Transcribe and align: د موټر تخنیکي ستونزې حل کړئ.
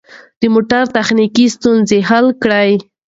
د 0.41 0.43
موټر 0.53 0.83
تخنیکي 0.97 1.45
ستونزې 1.55 1.99
حل 2.09 2.27
کړئ. 2.43 2.71